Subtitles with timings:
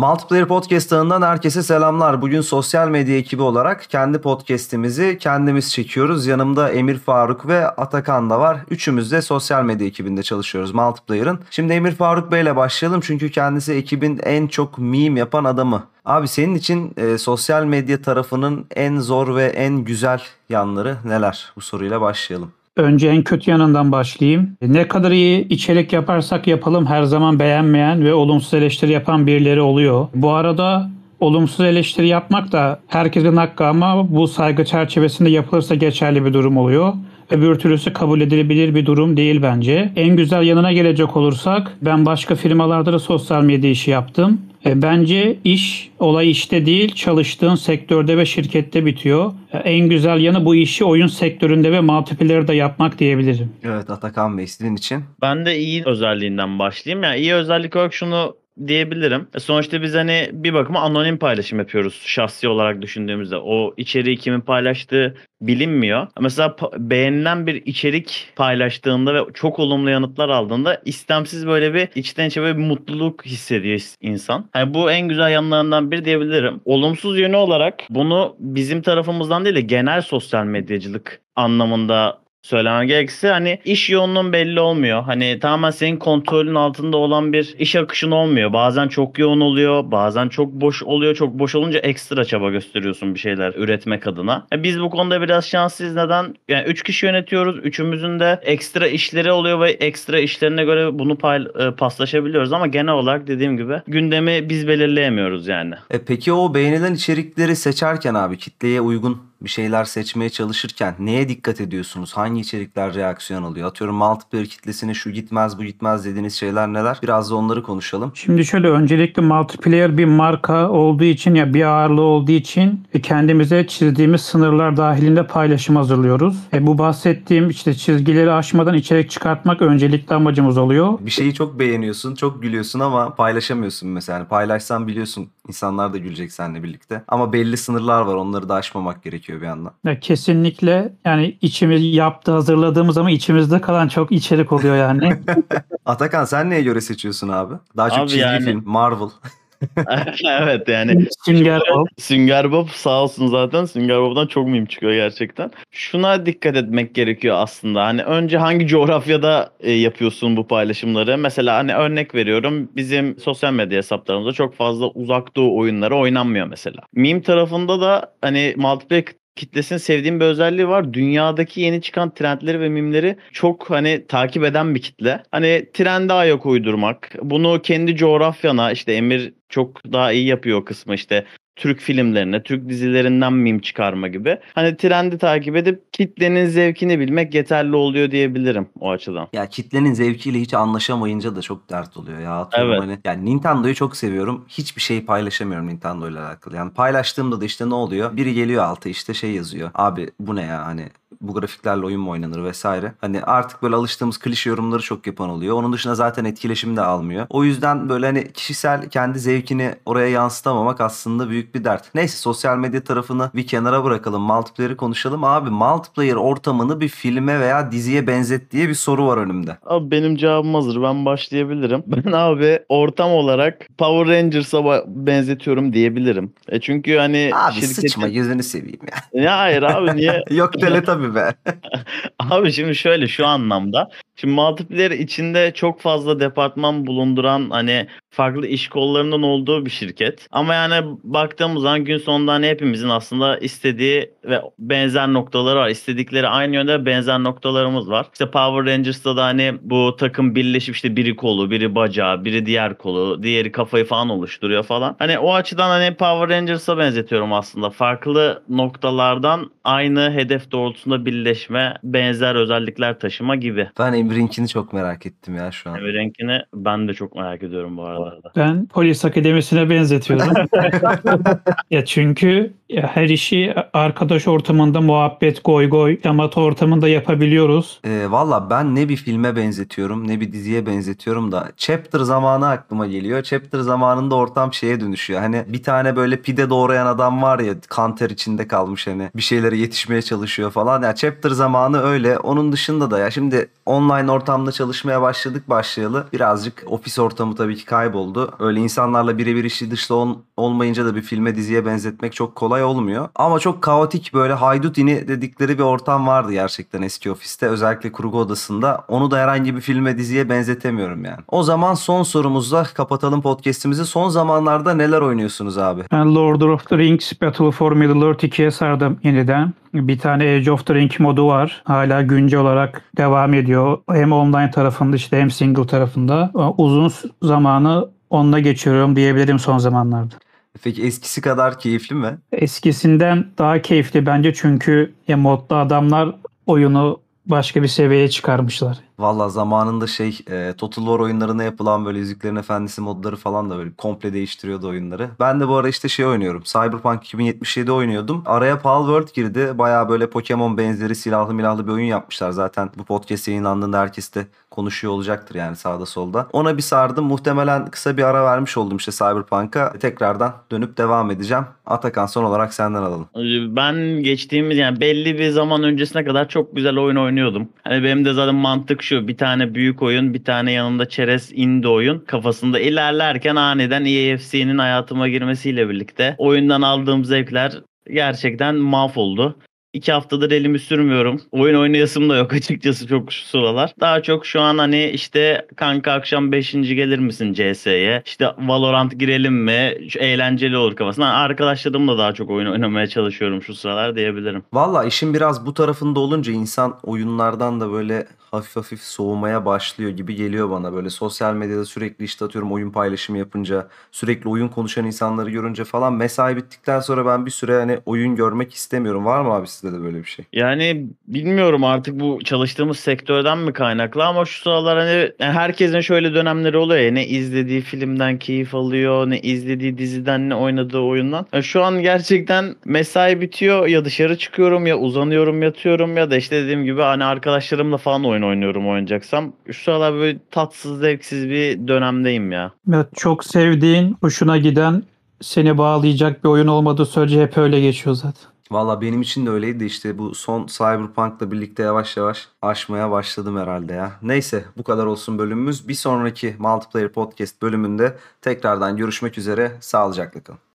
[0.00, 2.22] Multiplayer Podcast ağından herkese selamlar.
[2.22, 6.26] Bugün sosyal medya ekibi olarak kendi podcast'imizi kendimiz çekiyoruz.
[6.26, 8.58] Yanımda Emir Faruk ve Atakan da var.
[8.70, 11.38] Üçümüz de sosyal medya ekibinde çalışıyoruz Multiplayer'ın.
[11.50, 15.86] Şimdi Emir Faruk Bey ile başlayalım çünkü kendisi ekibin en çok meme yapan adamı.
[16.04, 21.52] Abi senin için e, sosyal medya tarafının en zor ve en güzel yanları neler?
[21.56, 22.52] Bu soruyla başlayalım.
[22.80, 24.56] Önce en kötü yanından başlayayım.
[24.62, 30.08] Ne kadar iyi içerik yaparsak yapalım her zaman beğenmeyen ve olumsuz eleştiri yapan birileri oluyor.
[30.14, 30.90] Bu arada
[31.20, 36.92] olumsuz eleştiri yapmak da herkesin hakkı ama bu saygı çerçevesinde yapılırsa geçerli bir durum oluyor.
[37.30, 39.92] Öbür türlüsü kabul edilebilir bir durum değil bence.
[39.96, 44.40] En güzel yanına gelecek olursak ben başka firmalarda da sosyal medya işi yaptım.
[44.66, 49.32] E, bence iş olay işte değil çalıştığın sektörde ve şirkette bitiyor.
[49.52, 53.52] E, en güzel yanı bu işi oyun sektöründe ve multiplayer'da yapmak diyebilirim.
[53.64, 55.04] Evet Atakan Bey sizin için.
[55.22, 57.04] Ben de iyi özelliğinden başlayayım.
[57.04, 58.36] Yani iyi özellik olarak şunu
[58.66, 59.28] diyebilirim.
[59.34, 63.36] E, sonuçta biz hani bir bakıma anonim paylaşım yapıyoruz şahsi olarak düşündüğümüzde.
[63.36, 66.06] O içeriği kimin paylaştığı bilinmiyor.
[66.20, 72.42] Mesela beğenilen bir içerik paylaştığında ve çok olumlu yanıtlar aldığında istemsiz böyle bir içten içe
[72.42, 74.50] bir mutluluk hissediyor insan.
[74.54, 76.60] Yani bu en güzel yanlarından bir diyebilirim.
[76.64, 83.58] Olumsuz yönü olarak bunu bizim tarafımızdan değil de genel sosyal medyacılık anlamında söylemem gerekirse hani
[83.64, 85.02] iş yoğunluğun belli olmuyor.
[85.02, 88.52] Hani tamamen senin kontrolün altında olan bir iş akışın olmuyor.
[88.52, 91.14] Bazen çok yoğun oluyor, bazen çok boş oluyor.
[91.14, 94.46] Çok boş olunca ekstra çaba gösteriyorsun bir şeyler üretmek adına.
[94.52, 95.94] E biz bu konuda biraz şanslıyız.
[95.94, 96.34] Neden?
[96.48, 97.58] Yani 3 kişi yönetiyoruz.
[97.64, 102.94] Üçümüzün de ekstra işleri oluyor ve ekstra işlerine göre bunu pay, e, paslaşabiliyoruz ama genel
[102.94, 105.74] olarak dediğim gibi gündemi biz belirleyemiyoruz yani.
[105.90, 111.60] E peki o beğenilen içerikleri seçerken abi kitleye uygun bir şeyler seçmeye çalışırken neye dikkat
[111.60, 112.12] ediyorsunuz?
[112.12, 113.68] Hangi içerikler reaksiyon alıyor?
[113.68, 116.98] Atıyorum multiplayer kitlesine şu gitmez bu gitmez dediğiniz şeyler neler?
[117.02, 118.12] Biraz da onları konuşalım.
[118.14, 124.20] Şimdi şöyle öncelikle multiplayer bir marka olduğu için ya bir ağırlığı olduğu için kendimize çizdiğimiz
[124.20, 126.36] sınırlar dahilinde paylaşım hazırlıyoruz.
[126.52, 130.98] E bu bahsettiğim işte çizgileri aşmadan içerik çıkartmak öncelikli amacımız oluyor.
[131.00, 134.18] Bir şeyi çok beğeniyorsun, çok gülüyorsun ama paylaşamıyorsun mesela.
[134.18, 137.02] Yani paylaşsan biliyorsun insanlar da gülecek seninle birlikte.
[137.08, 139.72] Ama belli sınırlar var onları da aşmamak gerekiyor bir yandan.
[139.84, 145.20] Ya kesinlikle yani içimiz yaptı hazırladığımız ama içimizde kalan çok içerik oluyor yani.
[145.86, 147.54] Atakan sen neye göre seçiyorsun abi?
[147.76, 148.44] Daha çok abi çizgi yani...
[148.44, 149.08] film, Marvel.
[150.24, 151.06] evet yani.
[151.24, 151.86] Sünger Bob.
[151.98, 153.64] Sünger Bob sağ olsun zaten.
[153.64, 155.50] Sünger Bob'dan çok miyim çıkıyor gerçekten.
[155.70, 157.84] Şuna dikkat etmek gerekiyor aslında.
[157.84, 161.18] Hani önce hangi coğrafyada e, yapıyorsun bu paylaşımları?
[161.18, 162.68] Mesela hani örnek veriyorum.
[162.76, 166.78] Bizim sosyal medya hesaplarımızda çok fazla uzak doğu oyunları oynanmıyor mesela.
[166.94, 169.04] Meme tarafında da hani multiplayer
[169.36, 170.92] kitlesinin sevdiğim bir özelliği var.
[170.94, 175.22] Dünyadaki yeni çıkan trendleri ve mimleri çok hani takip eden bir kitle.
[175.30, 180.94] Hani trende ayak uydurmak, bunu kendi coğrafyana işte Emir çok daha iyi yapıyor o kısmı
[180.94, 181.24] işte
[181.60, 184.38] Türk filmlerine, Türk dizilerinden mim çıkarma gibi.
[184.54, 189.28] Hani trendi takip edip kitlenin zevkini bilmek yeterli oluyor diyebilirim o açıdan.
[189.32, 192.48] Ya kitlenin zevkiyle hiç anlaşamayınca da çok dert oluyor ya.
[192.52, 192.80] evet.
[192.80, 194.44] Hani, yani Nintendo'yu çok seviyorum.
[194.48, 196.56] Hiçbir şey paylaşamıyorum Nintendo ile alakalı.
[196.56, 198.16] Yani paylaştığımda da işte ne oluyor?
[198.16, 199.70] Biri geliyor altı işte şey yazıyor.
[199.74, 200.88] Abi bu ne ya hani
[201.20, 202.92] bu grafiklerle oyun mu oynanır vesaire.
[203.00, 205.56] Hani artık böyle alıştığımız klişe yorumları çok yapan oluyor.
[205.56, 207.26] Onun dışında zaten etkileşim de almıyor.
[207.30, 211.94] O yüzden böyle hani kişisel kendi zevkini oraya yansıtamamak aslında büyük bir dert.
[211.94, 214.22] Neyse sosyal medya tarafını bir kenara bırakalım.
[214.22, 215.24] Multiplayer'ı konuşalım.
[215.24, 219.56] Abi multiplayer ortamını bir filme veya diziye benzet diye bir soru var önümde.
[219.66, 220.82] Abi benim cevabım hazır.
[220.82, 221.82] Ben başlayabilirim.
[222.06, 226.32] Ben abi ortam olarak Power Rangers'a benzetiyorum diyebilirim.
[226.48, 227.74] E çünkü hani Abi şirketin...
[227.74, 228.80] sıçma gözünü seveyim
[229.14, 229.22] ya.
[229.22, 230.24] Ya hayır abi niye?
[230.30, 231.34] Yok Teletubby be.
[232.18, 233.90] Abi şimdi şöyle şu anlamda.
[234.20, 240.26] Şimdi multiplayer içinde çok fazla departman bulunduran hani farklı iş kollarından olduğu bir şirket.
[240.30, 245.68] Ama yani baktığımız zaman gün sonunda hani hepimizin aslında istediği ve benzer noktaları var.
[245.68, 248.06] İstedikleri aynı yönde benzer noktalarımız var.
[248.12, 252.78] İşte Power Rangers'ta da hani bu takım birleşip işte biri kolu, biri bacağı, biri diğer
[252.78, 254.96] kolu, diğeri kafayı falan oluşturuyor falan.
[254.98, 257.70] Hani o açıdan hani Power Rangers'a benzetiyorum aslında.
[257.70, 263.68] Farklı noktalardan aynı hedef doğrultusunda birleşme, benzer özellikler taşıma gibi.
[263.78, 265.78] Ben Emrinkini çok merak ettim ya şu an.
[265.78, 268.32] Emrinkini ben de çok merak ediyorum bu arada.
[268.36, 270.28] Ben polis akademisine benzetiyorum.
[271.70, 277.80] ya çünkü Ya her işi arkadaş ortamında muhabbet, goy goy, şamata ortamında yapabiliyoruz.
[277.84, 282.86] Ee, Valla ben ne bir filme benzetiyorum ne bir diziye benzetiyorum da Chapter zamanı aklıma
[282.86, 283.22] geliyor.
[283.22, 285.20] Chapter zamanında ortam şeye dönüşüyor.
[285.20, 289.56] Hani bir tane böyle pide doğrayan adam var ya kanter içinde kalmış hani bir şeylere
[289.56, 290.82] yetişmeye çalışıyor falan.
[290.82, 292.18] Ya Chapter zamanı öyle.
[292.18, 296.06] Onun dışında da ya şimdi online ortamda çalışmaya başladık başlayalı.
[296.12, 298.34] Birazcık ofis ortamı tabii ki kayboldu.
[298.38, 303.08] Öyle insanlarla birebir işi dışta ol- olmayınca da bir filme diziye benzetmek çok kolay olmuyor.
[303.14, 307.46] Ama çok kaotik böyle haydut ini dedikleri bir ortam vardı gerçekten eski ofiste.
[307.46, 308.84] Özellikle kurgu odasında.
[308.88, 311.20] Onu da herhangi bir filme diziye benzetemiyorum yani.
[311.28, 313.86] O zaman son sorumuzla kapatalım podcast'imizi.
[313.86, 315.82] Son zamanlarda neler oynuyorsunuz abi?
[315.92, 319.52] Ben Lord of the Rings Battle for Middle-earth 2'ye sardım yeniden.
[319.74, 321.62] Bir tane Age of the Ring modu var.
[321.64, 323.78] Hala güncel olarak devam ediyor.
[323.90, 326.30] Hem online tarafında işte hem single tarafında.
[326.58, 326.92] Uzun
[327.22, 330.14] zamanı onunla geçiriyorum diyebilirim son zamanlarda.
[330.62, 332.18] Peki eskisi kadar keyifli mi?
[332.32, 336.14] Eskisinden daha keyifli bence çünkü ya modda adamlar
[336.46, 338.78] oyunu başka bir seviyeye çıkarmışlar.
[339.00, 343.70] Valla zamanında şey e, Total War oyunlarına yapılan böyle Yüzüklerin Efendisi modları falan da böyle
[343.78, 345.08] komple değiştiriyordu oyunları.
[345.20, 346.42] Ben de bu ara işte şey oynuyorum.
[346.44, 348.22] Cyberpunk 2077 oynuyordum.
[348.26, 349.58] Araya Pal World girdi.
[349.58, 352.30] Baya böyle Pokemon benzeri silahlı milahlı bir oyun yapmışlar.
[352.30, 356.28] Zaten bu podcast yayınlandığında herkes de konuşuyor olacaktır yani sağda solda.
[356.32, 357.04] Ona bir sardım.
[357.04, 359.72] Muhtemelen kısa bir ara vermiş oldum işte Cyberpunk'a.
[359.72, 361.44] Tekrardan dönüp devam edeceğim.
[361.66, 363.08] Atakan son olarak senden alalım.
[363.56, 367.48] Ben geçtiğimiz yani belli bir zaman öncesine kadar çok güzel oyun oynuyordum.
[367.64, 371.68] Hani benim de zaten mantık şu bir tane büyük oyun bir tane yanında çerez indie
[371.68, 377.52] oyun kafasında ilerlerken aniden EAFC'nin hayatıma girmesiyle birlikte oyundan aldığım zevkler
[377.90, 379.38] gerçekten mahvoldu.
[379.72, 381.20] İki haftadır elimi sürmüyorum.
[381.32, 383.74] Oyun oynayasım da yok açıkçası çok şu sıralar.
[383.80, 386.52] Daha çok şu an hani işte kanka akşam 5.
[386.52, 388.02] gelir misin CS'ye?
[388.06, 389.74] İşte Valorant girelim mi?
[389.88, 391.14] Şu eğlenceli olur kafasına.
[391.14, 394.42] Arkadaşlarımla daha çok oyun oynamaya çalışıyorum şu sıralar diyebilirim.
[394.52, 400.14] Valla işin biraz bu tarafında olunca insan oyunlardan da böyle hafif hafif soğumaya başlıyor gibi
[400.14, 400.72] geliyor bana.
[400.72, 405.92] Böyle sosyal medyada sürekli işte atıyorum oyun paylaşımı yapınca, sürekli oyun konuşan insanları görünce falan
[405.92, 409.04] mesai bittikten sonra ben bir süre hani oyun görmek istemiyorum.
[409.04, 410.24] Var mı abi sizde de böyle bir şey?
[410.32, 416.14] Yani bilmiyorum artık bu çalıştığımız sektörden mi kaynaklı ama şu sıralar hani yani herkesin şöyle
[416.14, 421.26] dönemleri oluyor ya ne izlediği filmden keyif alıyor ne izlediği diziden ne oynadığı oyundan.
[421.32, 426.42] Ya şu an gerçekten mesai bitiyor ya dışarı çıkıyorum ya uzanıyorum yatıyorum ya da işte
[426.42, 429.32] dediğim gibi hani arkadaşlarımla falan oyun oynuyorum oynayacaksam.
[429.50, 432.52] Şu sıralar böyle tatsız zevksiz bir dönemdeyim ya.
[432.74, 434.82] Evet, çok sevdiğin, hoşuna giden,
[435.20, 438.30] seni bağlayacak bir oyun olmadığı sürece hep öyle geçiyor zaten.
[438.50, 443.72] Valla benim için de öyleydi işte bu son Cyberpunk'la birlikte yavaş yavaş aşmaya başladım herhalde
[443.72, 443.92] ya.
[444.02, 445.68] Neyse bu kadar olsun bölümümüz.
[445.68, 449.52] Bir sonraki Multiplayer Podcast bölümünde tekrardan görüşmek üzere.
[449.60, 450.40] Sağlıcakla kalın.